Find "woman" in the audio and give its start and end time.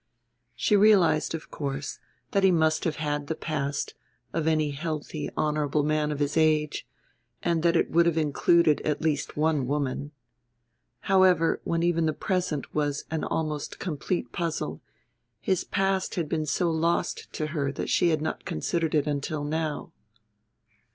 9.67-10.09